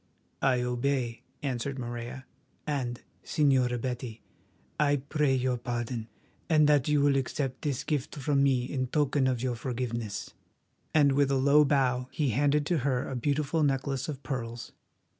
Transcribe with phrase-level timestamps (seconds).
[0.41, 2.25] "I obey," answered Morella;
[2.65, 4.23] "and, Señora Betty,
[4.79, 6.07] I pray your pardon,
[6.49, 10.33] and that you will accept this gift from me in token of your forgiveness."
[10.91, 14.71] And with a low bow he handed to her a beautiful necklace of pearls.